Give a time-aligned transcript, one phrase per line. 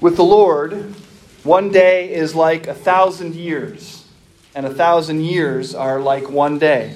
[0.00, 0.94] With the Lord,
[1.42, 4.06] one day is like a thousand years,
[4.54, 6.94] and a thousand years are like one day.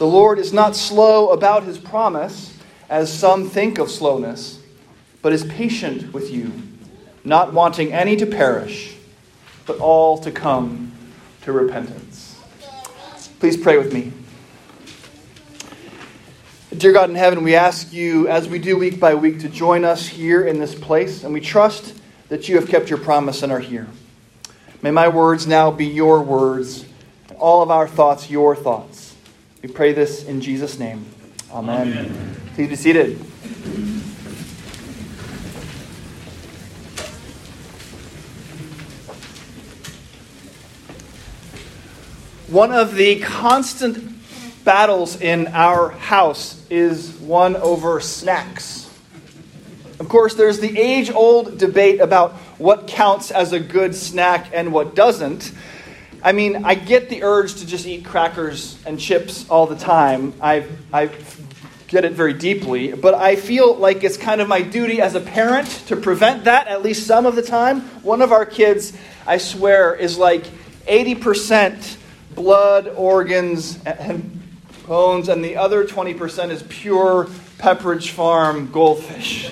[0.00, 2.58] The Lord is not slow about his promise,
[2.90, 4.60] as some think of slowness,
[5.22, 6.50] but is patient with you,
[7.22, 8.96] not wanting any to perish,
[9.64, 10.90] but all to come
[11.42, 12.40] to repentance.
[13.38, 14.12] Please pray with me.
[16.76, 19.84] Dear God in heaven, we ask you, as we do week by week, to join
[19.84, 21.94] us here in this place, and we trust
[22.28, 23.86] that you have kept your promise and are here.
[24.82, 26.84] May my words now be your words,
[27.28, 29.14] and all of our thoughts your thoughts.
[29.62, 31.06] We pray this in Jesus' name.
[31.50, 31.88] Amen.
[31.88, 32.36] Amen.
[32.54, 33.18] Please be seated.
[42.48, 44.16] One of the constant
[44.64, 48.75] battles in our house is one over snacks.
[50.16, 54.72] Of course, there's the age old debate about what counts as a good snack and
[54.72, 55.52] what doesn't.
[56.22, 60.32] I mean, I get the urge to just eat crackers and chips all the time.
[60.40, 61.10] I, I
[61.88, 65.20] get it very deeply, but I feel like it's kind of my duty as a
[65.20, 67.82] parent to prevent that at least some of the time.
[68.02, 70.44] One of our kids, I swear, is like
[70.88, 71.98] 80%
[72.34, 74.40] blood, organs, and
[74.86, 77.28] bones, and the other 20% is pure
[77.58, 79.50] Pepperidge Farm goldfish.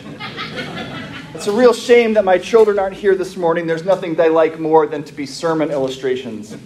[1.34, 3.66] It's a real shame that my children aren't here this morning.
[3.66, 6.56] There's nothing they like more than to be sermon illustrations.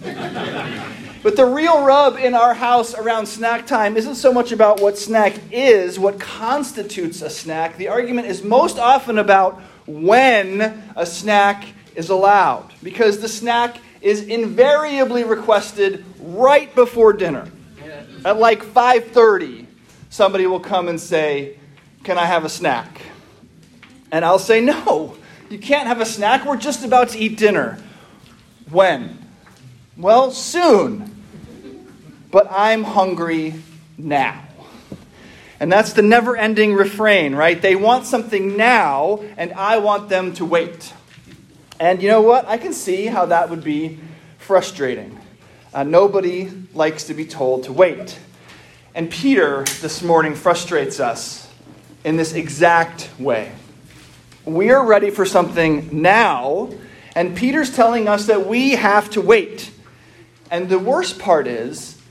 [1.23, 4.95] but the real rub in our house around snack time isn't so much about what
[4.95, 7.77] snack is, what constitutes a snack.
[7.77, 14.21] The argument is most often about when a snack is allowed, because the snack is
[14.21, 17.51] invariably requested right before dinner.
[18.23, 19.65] At like 5:30,
[20.11, 21.57] somebody will come and say,
[22.03, 23.01] "Can I have a snack?"
[24.11, 25.15] And I'll say, "No.
[25.49, 26.45] You can't have a snack.
[26.45, 27.79] We're just about to eat dinner."
[28.69, 29.17] When?
[29.97, 31.15] Well, soon.
[32.31, 33.55] But I'm hungry
[33.97, 34.43] now.
[35.59, 37.61] And that's the never ending refrain, right?
[37.61, 40.93] They want something now, and I want them to wait.
[41.79, 42.45] And you know what?
[42.47, 43.99] I can see how that would be
[44.37, 45.19] frustrating.
[45.73, 48.17] Uh, nobody likes to be told to wait.
[48.95, 51.47] And Peter this morning frustrates us
[52.03, 53.51] in this exact way.
[54.45, 56.69] We are ready for something now,
[57.15, 59.71] and Peter's telling us that we have to wait.
[60.49, 62.01] And the worst part is,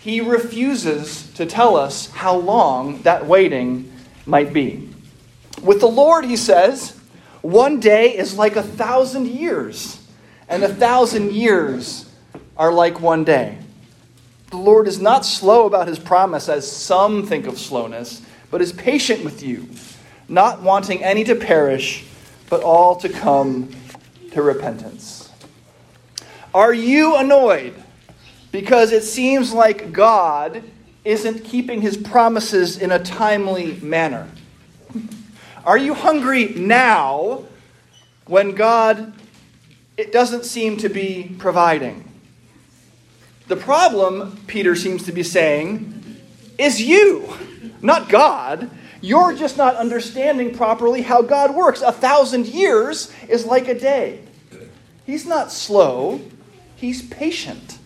[0.00, 3.92] he refuses to tell us how long that waiting
[4.26, 4.88] might be.
[5.62, 6.98] With the Lord, he says,
[7.42, 10.00] one day is like a thousand years,
[10.48, 12.08] and a thousand years
[12.56, 13.58] are like one day.
[14.50, 18.72] The Lord is not slow about his promise, as some think of slowness, but is
[18.72, 19.68] patient with you,
[20.28, 22.04] not wanting any to perish,
[22.50, 23.70] but all to come
[24.32, 25.30] to repentance.
[26.54, 27.74] Are you annoyed
[28.52, 30.62] because it seems like God
[31.04, 34.28] isn't keeping his promises in a timely manner?
[35.64, 37.44] Are you hungry now
[38.26, 39.12] when God
[39.96, 42.10] it doesn't seem to be providing?
[43.48, 46.18] The problem, Peter seems to be saying,
[46.58, 47.32] is you,
[47.80, 48.70] not God.
[49.00, 51.82] You're just not understanding properly how God works.
[51.82, 54.20] A thousand years is like a day.
[55.06, 56.20] He's not slow,
[56.76, 57.78] he's patient.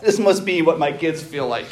[0.00, 1.66] This must be what my kids feel like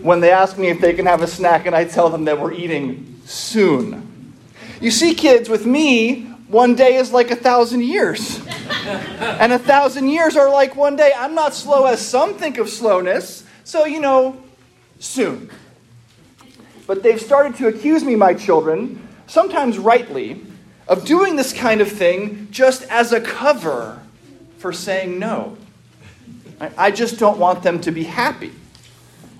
[0.00, 2.40] when they ask me if they can have a snack and I tell them that
[2.40, 4.34] we're eating soon.
[4.80, 8.40] You see, kids, with me, one day is like a thousand years.
[9.20, 11.12] and a thousand years are like one day.
[11.16, 14.42] I'm not slow as some think of slowness, so, you know,
[14.98, 15.50] soon.
[16.86, 20.42] But they've started to accuse me, my children, sometimes rightly,
[20.88, 24.02] of doing this kind of thing just as a cover
[24.58, 25.56] for saying no.
[26.76, 28.52] I just don't want them to be happy.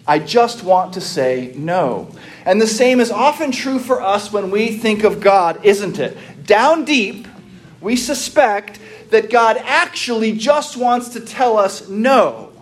[0.07, 2.11] I just want to say no.
[2.45, 6.17] And the same is often true for us when we think of God, isn't it?
[6.45, 7.29] Down deep,
[7.81, 8.81] we suspect
[9.11, 12.53] that God actually just wants to tell us no.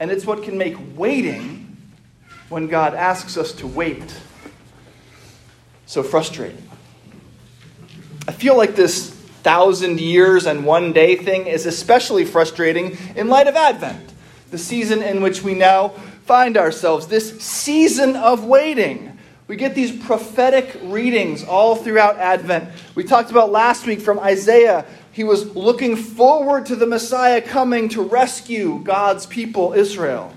[0.00, 1.61] And it's what can make waiting,
[2.52, 4.14] when God asks us to wait,
[5.86, 6.62] so frustrating.
[8.28, 13.48] I feel like this thousand years and one day thing is especially frustrating in light
[13.48, 14.12] of Advent,
[14.50, 15.88] the season in which we now
[16.26, 19.18] find ourselves, this season of waiting.
[19.48, 22.68] We get these prophetic readings all throughout Advent.
[22.94, 24.84] We talked about last week from Isaiah.
[25.10, 30.34] He was looking forward to the Messiah coming to rescue God's people, Israel.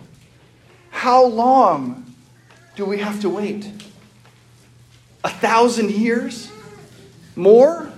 [0.92, 2.05] How long
[2.76, 3.70] do we have to wait?
[5.24, 6.52] A thousand years?
[7.36, 7.92] More?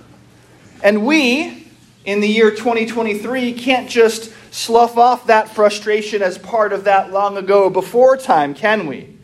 [0.82, 1.66] And we,
[2.04, 7.36] in the year 2023, can't just slough off that frustration as part of that long
[7.36, 9.16] ago before time, can we?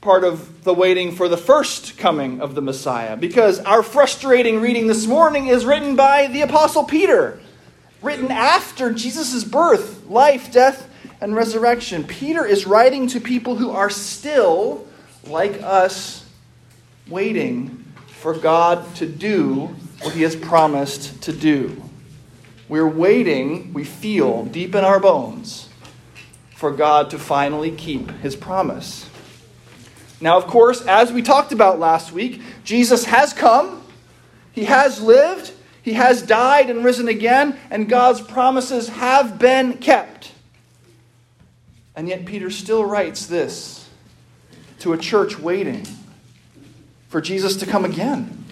[0.00, 3.16] Part of the waiting for the first coming of the Messiah.
[3.16, 7.38] Because our frustrating reading this morning is written by the Apostle Peter,
[8.00, 10.88] written after Jesus' birth, life, death,
[11.22, 12.04] and resurrection.
[12.04, 14.86] Peter is writing to people who are still,
[15.28, 16.26] like us,
[17.06, 19.68] waiting for God to do
[20.02, 21.80] what he has promised to do.
[22.68, 25.68] We're waiting, we feel deep in our bones,
[26.56, 29.08] for God to finally keep his promise.
[30.20, 33.82] Now, of course, as we talked about last week, Jesus has come,
[34.50, 35.52] he has lived,
[35.82, 40.31] he has died and risen again, and God's promises have been kept.
[41.94, 43.88] And yet, Peter still writes this
[44.80, 45.86] to a church waiting
[47.08, 48.44] for Jesus to come again.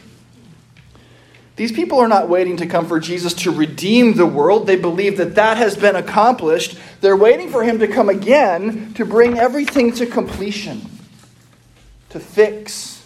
[1.57, 4.67] These people are not waiting to come for Jesus to redeem the world.
[4.67, 6.79] They believe that that has been accomplished.
[7.01, 10.83] They're waiting for him to come again to bring everything to completion,
[12.11, 13.00] to fix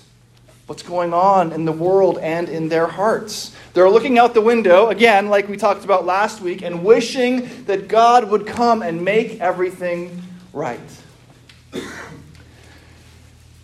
[0.66, 3.54] what's going on in the world and in their hearts.
[3.74, 7.88] They're looking out the window, again, like we talked about last week, and wishing that
[7.88, 10.22] God would come and make everything
[10.52, 10.80] right.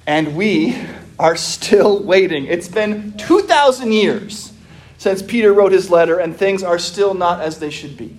[0.06, 0.76] And we
[1.18, 2.46] are still waiting.
[2.46, 4.52] It's been 2,000 years
[4.98, 8.14] since Peter wrote his letter, and things are still not as they should be.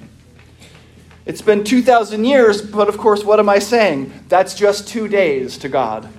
[1.28, 4.12] It's been 2,000 years, but of course, what am I saying?
[4.28, 6.10] That's just two days to God.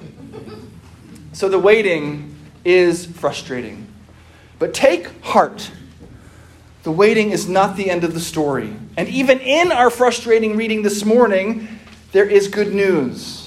[1.32, 2.31] So the waiting
[2.64, 3.86] is frustrating.
[4.58, 5.70] But take heart.
[6.82, 8.74] The waiting is not the end of the story.
[8.96, 11.68] And even in our frustrating reading this morning,
[12.12, 13.42] there is good news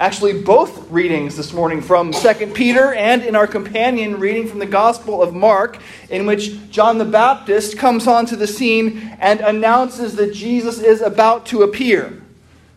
[0.00, 4.66] actually both readings this morning from 2 Peter and in our companion reading from the
[4.66, 10.32] Gospel of Mark, in which John the Baptist comes onto the scene and announces that
[10.32, 12.22] Jesus is about to appear.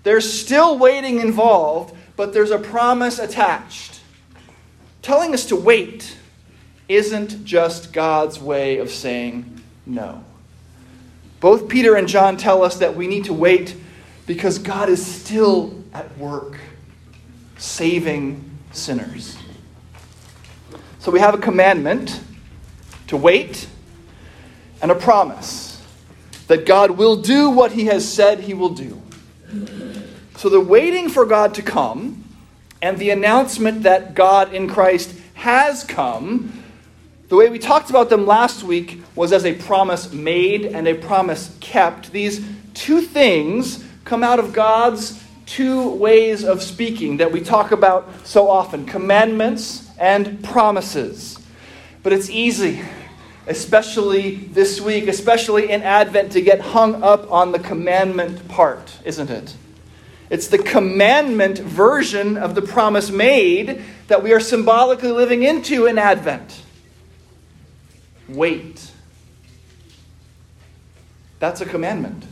[0.03, 4.01] There's still waiting involved, but there's a promise attached.
[5.03, 6.17] Telling us to wait
[6.87, 10.23] isn't just God's way of saying no.
[11.41, 13.75] Both Peter and John tell us that we need to wait
[14.25, 16.57] because God is still at work
[17.57, 19.37] saving sinners.
[20.99, 22.21] So we have a commandment
[23.07, 23.67] to wait
[24.81, 25.85] and a promise
[26.47, 29.01] that God will do what he has said he will do.
[30.37, 32.23] So the waiting for God to come
[32.83, 36.61] and the announcement that God in Christ has come,
[37.29, 40.93] the way we talked about them last week was as a promise made and a
[40.93, 42.11] promise kept.
[42.11, 48.27] These two things come out of God's two ways of speaking that we talk about
[48.27, 51.39] so often commandments and promises.
[52.03, 52.81] But it's easy,
[53.47, 59.29] especially this week, especially in Advent, to get hung up on the commandment part, isn't
[59.29, 59.55] it?
[60.33, 65.99] It's the commandment version of the promise made that we are symbolically living into in
[65.99, 66.63] Advent.
[68.27, 68.91] Wait.
[71.37, 72.25] That's a commandment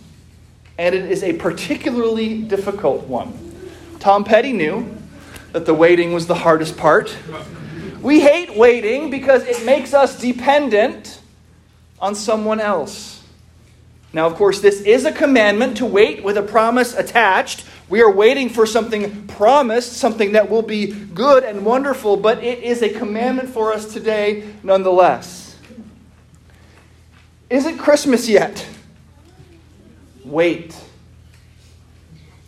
[0.80, 3.38] and it is a particularly difficult one.
[4.00, 4.98] Tom Petty knew
[5.52, 7.16] that the waiting was the hardest part.
[8.02, 11.22] We hate waiting because it makes us dependent
[12.00, 13.22] on someone else.
[14.14, 17.64] Now, of course, this is a commandment to wait with a promise attached.
[17.92, 22.64] We are waiting for something promised, something that will be good and wonderful, but it
[22.64, 25.58] is a commandment for us today nonetheless.
[27.50, 28.66] Is it Christmas yet?
[30.24, 30.74] Wait.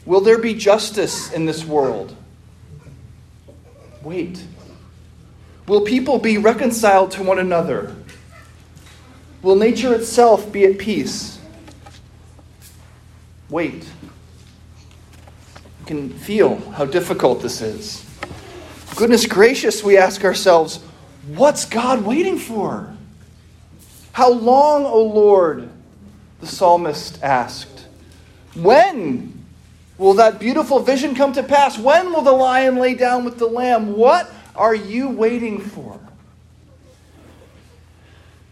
[0.05, 2.15] Will there be justice in this world?
[4.01, 4.41] Wait.
[5.67, 7.93] Will people be reconciled to one another?
[9.41, 11.37] Will nature itself be at peace?
[13.49, 13.85] Wait.
[15.85, 18.05] Can feel how difficult this is.
[18.95, 20.79] Goodness gracious, we ask ourselves,
[21.27, 22.95] what's God waiting for?
[24.13, 25.69] How long, O Lord?
[26.39, 27.87] The psalmist asked.
[28.55, 29.43] When
[29.97, 31.77] will that beautiful vision come to pass?
[31.77, 33.97] When will the lion lay down with the lamb?
[33.97, 35.99] What are you waiting for?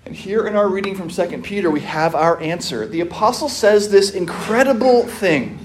[0.06, 2.88] And here in our reading from 2 Peter, we have our answer.
[2.88, 5.60] The apostle says this incredible thing.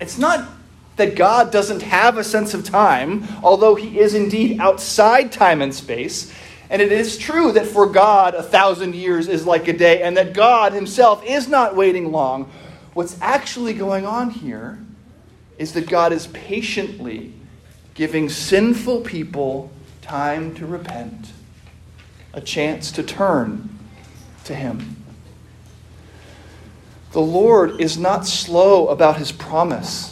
[0.00, 0.48] It's not
[1.02, 5.74] that God doesn't have a sense of time, although he is indeed outside time and
[5.74, 6.32] space.
[6.70, 10.16] And it is true that for God, a thousand years is like a day, and
[10.16, 12.52] that God himself is not waiting long.
[12.94, 14.78] What's actually going on here
[15.58, 17.32] is that God is patiently
[17.94, 21.32] giving sinful people time to repent,
[22.32, 23.76] a chance to turn
[24.44, 25.02] to him.
[27.10, 30.11] The Lord is not slow about his promise,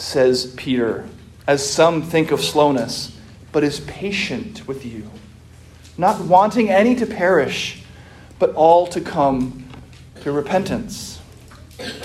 [0.00, 1.06] says Peter,
[1.46, 3.16] as some think of slowness,
[3.52, 5.10] but is patient with you,
[5.98, 7.82] not wanting any to perish,
[8.38, 9.68] but all to come
[10.22, 11.20] to repentance.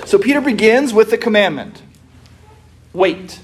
[0.06, 1.82] So Peter begins with the commandment
[2.96, 3.40] wait.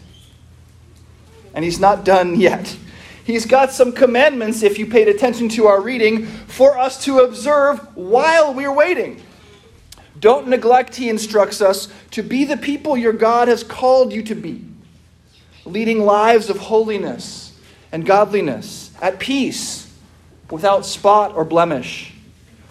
[1.54, 2.76] And he's not done yet.
[3.24, 7.80] He's got some commandments, if you paid attention to our reading, for us to observe
[7.96, 9.22] while we're waiting.
[10.22, 14.36] Don't neglect, he instructs us, to be the people your God has called you to
[14.36, 14.64] be,
[15.66, 17.60] leading lives of holiness
[17.92, 19.92] and godliness, at peace,
[20.50, 22.14] without spot or blemish.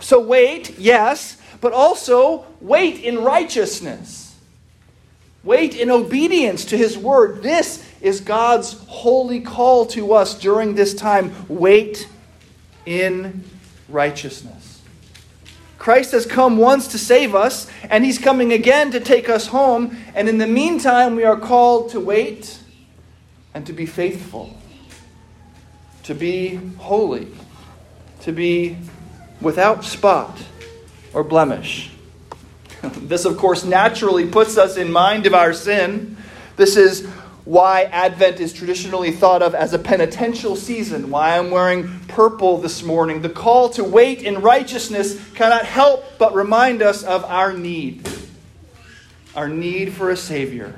[0.00, 4.38] So wait, yes, but also wait in righteousness.
[5.42, 7.42] Wait in obedience to his word.
[7.42, 11.35] This is God's holy call to us during this time.
[11.49, 12.09] Wait
[12.87, 13.42] in
[13.88, 14.60] righteousness.
[15.80, 19.96] Christ has come once to save us, and he's coming again to take us home.
[20.14, 22.60] And in the meantime, we are called to wait
[23.54, 24.54] and to be faithful,
[26.02, 27.28] to be holy,
[28.20, 28.76] to be
[29.40, 30.37] without spot
[31.14, 31.90] or blemish.
[32.82, 36.18] this, of course, naturally puts us in mind of our sin.
[36.56, 37.08] This is
[37.44, 42.82] why Advent is traditionally thought of as a penitential season, why I'm wearing purple this
[42.82, 43.23] morning.
[43.23, 48.09] The call to wait in righteousness cannot help but remind us of our need,
[49.35, 50.75] our need for a Savior.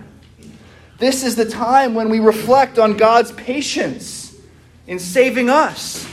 [0.99, 4.35] This is the time when we reflect on God's patience
[4.87, 6.07] in saving us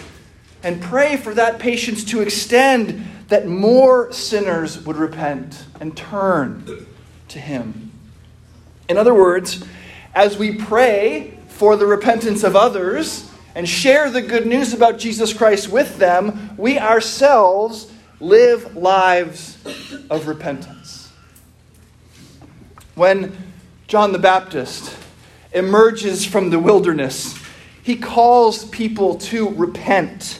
[0.63, 6.87] and pray for that patience to extend that more sinners would repent and turn
[7.27, 7.91] to Him.
[8.89, 9.63] In other words,
[10.13, 15.33] as we pray for the repentance of others and share the good news about Jesus
[15.33, 19.57] Christ with them, we ourselves live lives
[20.09, 21.11] of repentance.
[22.95, 23.35] When
[23.87, 24.95] John the Baptist
[25.53, 27.37] emerges from the wilderness,
[27.81, 30.39] he calls people to repent.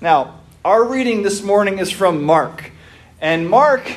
[0.00, 2.72] Now, our reading this morning is from Mark,
[3.20, 3.90] and Mark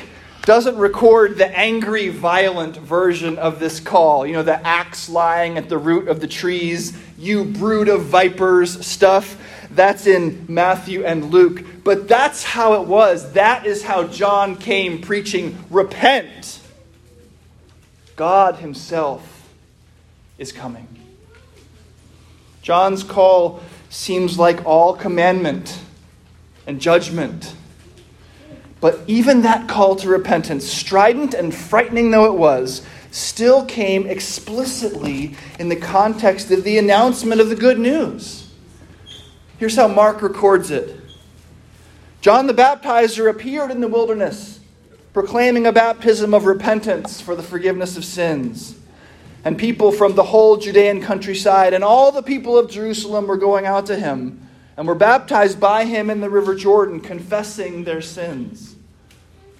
[0.44, 4.26] doesn't record the angry, violent version of this call.
[4.26, 8.84] You know, the axe lying at the root of the trees, you brood of vipers
[8.84, 9.36] stuff.
[9.70, 11.64] That's in Matthew and Luke.
[11.84, 13.32] But that's how it was.
[13.32, 16.60] That is how John came preaching repent.
[18.16, 19.48] God Himself
[20.38, 20.88] is coming.
[22.62, 25.78] John's call seems like all commandment
[26.66, 27.54] and judgment
[28.82, 35.36] but even that call to repentance, strident and frightening though it was, still came explicitly
[35.60, 38.50] in the context of the announcement of the good news.
[39.58, 41.00] Here's how Mark records it
[42.20, 44.58] John the Baptizer appeared in the wilderness,
[45.12, 48.80] proclaiming a baptism of repentance for the forgiveness of sins.
[49.44, 53.64] And people from the whole Judean countryside and all the people of Jerusalem were going
[53.64, 58.71] out to him and were baptized by him in the river Jordan, confessing their sins.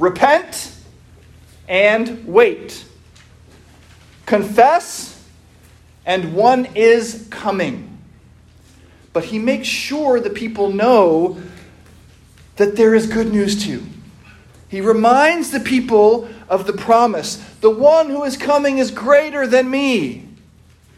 [0.00, 0.74] repent
[1.68, 2.84] and wait,
[4.26, 5.24] confess,
[6.04, 7.98] and one is coming.
[9.12, 11.40] But he makes sure the people know
[12.56, 13.84] that there is good news too.
[14.68, 19.70] He reminds the people of the promise the one who is coming is greater than
[19.70, 20.26] me.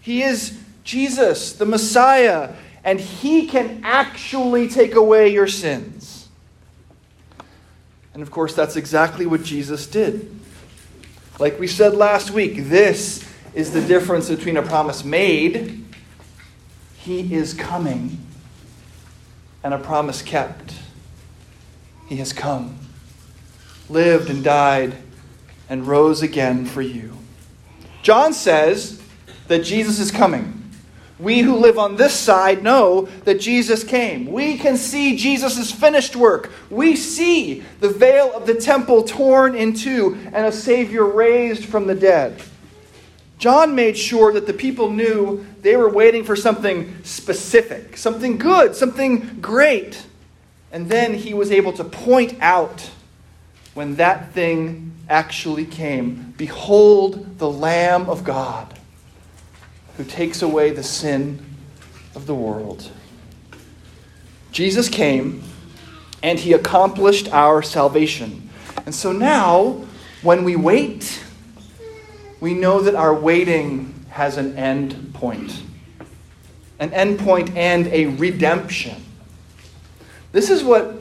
[0.01, 2.55] He is Jesus, the Messiah
[2.85, 6.22] and He can actually take away your sins.
[8.14, 10.38] And of course, that's exactly what Jesus did.
[11.38, 15.85] Like we said last week, this is the difference between a promise made,
[16.97, 18.19] He is coming,
[19.64, 20.75] and a promise kept.
[22.09, 22.78] He has come,
[23.88, 24.97] lived and died,
[25.69, 27.16] and rose again for you.
[28.02, 29.00] John says
[29.49, 30.62] that Jesus is coming.
[31.19, 34.26] We who live on this side know that Jesus came.
[34.26, 36.50] We can see Jesus' finished work.
[36.71, 41.87] We see the veil of the temple torn in two and a Savior raised from
[41.87, 42.42] the dead.
[43.38, 48.75] John made sure that the people knew they were waiting for something specific, something good,
[48.75, 50.07] something great.
[50.71, 52.90] And then he was able to point out
[53.75, 58.78] when that thing actually came Behold the Lamb of God
[59.97, 61.45] who takes away the sin
[62.15, 62.91] of the world.
[64.51, 65.43] Jesus came
[66.23, 68.51] and he accomplished our salvation.
[68.85, 69.85] And so now,
[70.23, 71.23] when we wait,
[72.41, 75.63] we know that our waiting has an end point.
[76.79, 79.03] An end point and a redemption.
[80.33, 80.97] This is what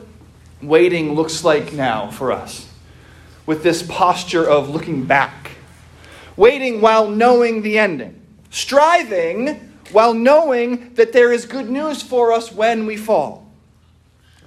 [0.62, 2.68] waiting looks like now for us,
[3.46, 5.52] with this posture of looking back.
[6.36, 8.21] Waiting while knowing the ending.
[8.52, 13.50] Striving while knowing that there is good news for us when we fall.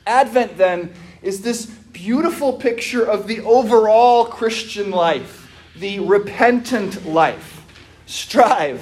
[0.07, 0.93] Advent, then,
[1.23, 7.65] is this beautiful picture of the overall Christian life, the repentant life.
[8.05, 8.81] Strive,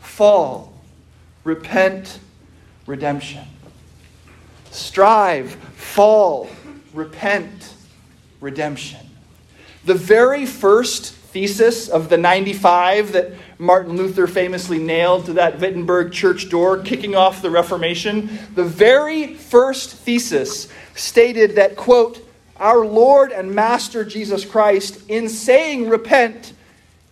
[0.00, 0.72] fall,
[1.42, 2.20] repent,
[2.86, 3.44] redemption.
[4.70, 6.48] Strive, fall,
[6.94, 7.74] repent,
[8.40, 9.00] redemption.
[9.84, 16.12] The very first thesis of the 95 that Martin Luther famously nailed to that Wittenberg
[16.12, 22.26] church door, kicking off the Reformation, the very first thesis stated that, quote,
[22.56, 26.54] our Lord and Master Jesus Christ, in saying repent,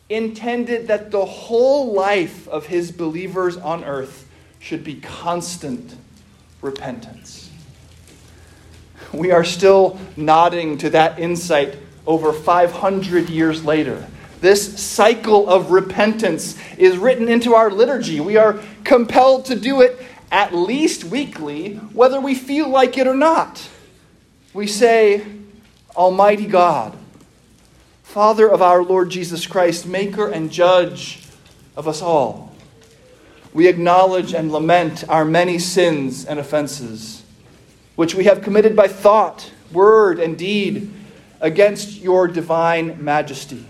[0.09, 4.26] intended that the whole life of his believers on earth
[4.59, 5.97] should be constant
[6.62, 7.50] repentance.
[9.12, 11.76] We are still nodding to that insight
[12.07, 14.07] over 500 years later.
[14.40, 18.21] This cycle of repentance is written into our liturgy.
[18.21, 23.14] We are compelled to do it at least weekly, whether we feel like it or
[23.14, 23.68] not.
[24.52, 25.25] We say,
[25.97, 26.97] Almighty God,
[28.02, 31.23] Father of our Lord Jesus Christ, Maker and Judge
[31.76, 32.54] of us all.
[33.52, 37.23] We acknowledge and lament our many sins and offenses,
[37.97, 40.92] which we have committed by thought, word, and deed
[41.40, 43.65] against your divine majesty,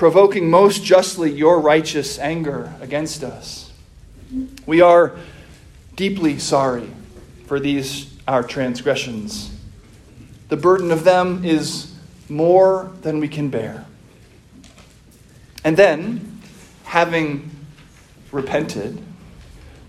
[0.00, 3.70] provoking most justly your righteous anger against us.
[4.64, 5.14] We are
[5.94, 6.90] deeply sorry
[7.44, 9.54] for these our transgressions.
[10.48, 11.94] The burden of them is
[12.30, 13.84] more than we can bear.
[15.64, 16.40] And then,
[16.84, 17.50] having
[18.32, 19.02] repented,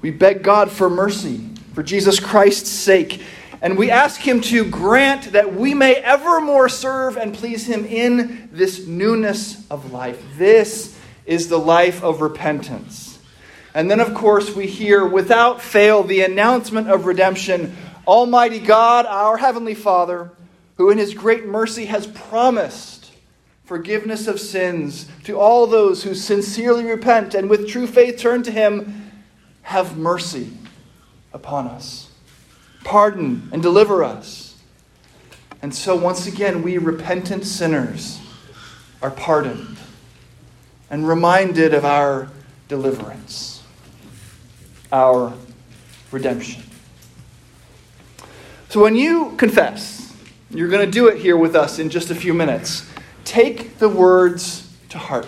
[0.02, 3.24] we beg God for mercy for Jesus Christ's sake
[3.62, 8.50] and we ask Him to grant that we may evermore serve and please Him in
[8.52, 10.22] this newness of life.
[10.38, 13.20] This is the life of repentance.
[13.76, 17.76] And then, of course, we hear without fail the announcement of redemption
[18.08, 20.32] Almighty God, our Heavenly Father,
[20.78, 23.12] who in His great mercy has promised
[23.64, 28.52] forgiveness of sins to all those who sincerely repent and with true faith turn to
[28.52, 29.12] Him,
[29.62, 30.52] have mercy
[31.32, 32.11] upon us
[32.84, 34.56] pardon and deliver us.
[35.62, 38.20] And so, once again, we repentant sinners
[39.02, 39.78] are pardoned
[40.90, 42.30] and reminded of our
[42.68, 43.64] deliverance,
[44.92, 45.34] our
[46.12, 46.64] redemption.
[48.70, 50.14] So, when you confess,
[50.50, 52.90] you're going to do it here with us in just a few minutes.
[53.24, 55.28] Take the words to heart.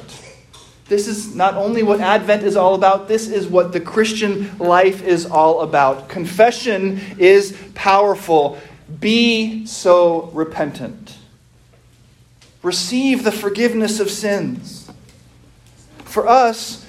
[0.88, 5.02] This is not only what Advent is all about, this is what the Christian life
[5.04, 6.10] is all about.
[6.10, 8.60] Confession is powerful.
[9.00, 11.18] Be so repentant.
[12.62, 14.92] Receive the forgiveness of sins.
[16.04, 16.86] For us,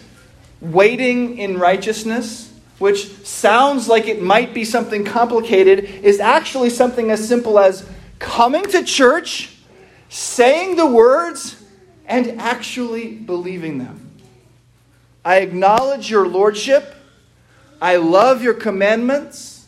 [0.61, 7.27] waiting in righteousness, which sounds like it might be something complicated, is actually something as
[7.27, 9.57] simple as coming to church,
[10.09, 11.64] saying the words,
[12.07, 14.11] and actually believing them.
[15.25, 16.95] I acknowledge your lordship.
[17.81, 19.67] I love your commandments.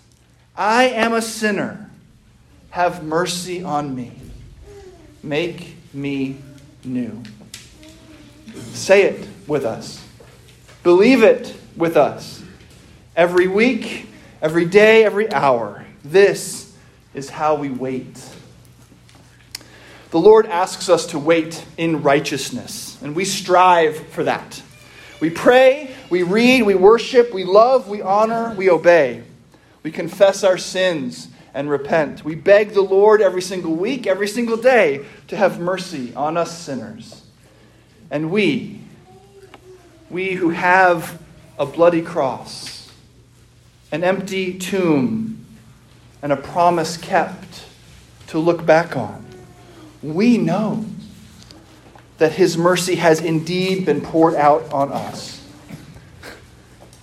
[0.57, 1.91] I am a sinner.
[2.71, 4.13] Have mercy on me.
[5.23, 6.37] Make me
[6.85, 7.23] new.
[8.73, 10.05] Say it with us.
[10.83, 12.43] Believe it with us.
[13.17, 14.09] Every week,
[14.43, 15.85] every day, every hour.
[16.05, 16.75] This
[17.15, 18.36] is how we wait.
[20.11, 24.63] The Lord asks us to wait in righteousness, and we strive for that.
[25.21, 29.25] We pray, we read, we worship, we love, we honor, we obey.
[29.83, 32.25] We confess our sins and repent.
[32.25, 36.57] We beg the Lord every single week, every single day, to have mercy on us
[36.57, 37.23] sinners.
[38.11, 38.81] And we,
[40.11, 41.21] we who have
[41.59, 42.93] a bloody cross,
[43.91, 45.45] an empty tomb,
[46.23, 47.65] and a promise kept
[48.29, 49.26] to look back on,
[50.03, 50.85] we know
[52.19, 55.47] that his mercy has indeed been poured out on us.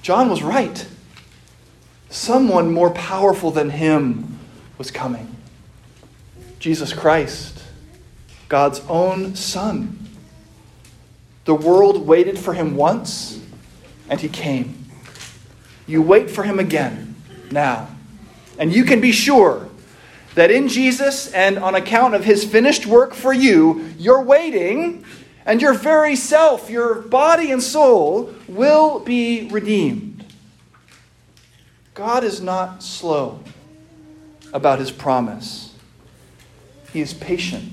[0.01, 0.85] John was right.
[2.09, 4.39] Someone more powerful than him
[4.77, 5.35] was coming.
[6.59, 7.63] Jesus Christ,
[8.49, 9.99] God's own Son.
[11.45, 13.39] The world waited for him once,
[14.09, 14.85] and he came.
[15.87, 17.15] You wait for him again
[17.51, 17.89] now.
[18.57, 19.69] And you can be sure
[20.35, 25.05] that in Jesus and on account of his finished work for you, you're waiting,
[25.45, 30.25] and your very self, your body and soul, will be redeemed.
[31.93, 33.43] God is not slow
[34.51, 35.75] about his promise,
[36.91, 37.71] he is patient.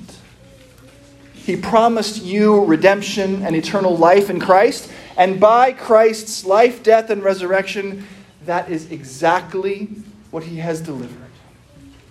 [1.34, 7.22] He promised you redemption and eternal life in Christ, and by Christ's life, death, and
[7.24, 8.06] resurrection,
[8.44, 9.88] that is exactly
[10.30, 11.29] what he has delivered.